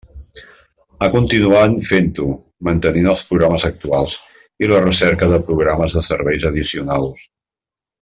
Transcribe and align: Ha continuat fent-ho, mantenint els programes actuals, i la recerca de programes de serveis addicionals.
Ha 1.01 1.09
continuat 1.15 1.75
fent-ho, 1.89 2.25
mantenint 2.69 3.11
els 3.13 3.23
programes 3.29 3.67
actuals, 3.71 4.19
i 4.67 4.73
la 4.75 4.83
recerca 4.89 5.33
de 5.37 5.43
programes 5.51 6.01
de 6.01 6.09
serveis 6.13 6.53
addicionals. 6.55 7.33